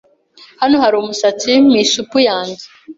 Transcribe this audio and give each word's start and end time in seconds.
Hano 0.61 0.75
hari 0.83 0.95
umusatsi 0.97 1.51
mu 1.69 1.73
isupu 1.83 2.17
yanjye. 2.29 2.65